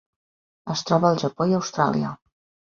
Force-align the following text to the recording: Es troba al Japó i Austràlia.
Es 0.75 0.81
troba 0.91 1.07
al 1.11 1.19
Japó 1.25 1.47
i 1.53 1.55
Austràlia. 1.59 2.17